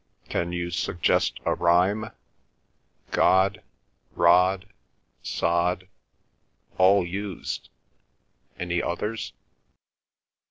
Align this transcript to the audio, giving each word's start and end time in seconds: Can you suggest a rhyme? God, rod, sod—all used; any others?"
Can 0.29 0.51
you 0.51 0.71
suggest 0.71 1.39
a 1.45 1.53
rhyme? 1.53 2.09
God, 3.11 3.61
rod, 4.15 4.65
sod—all 5.21 5.85
used; 7.05 7.69
any 8.57 8.81
others?" 8.81 9.33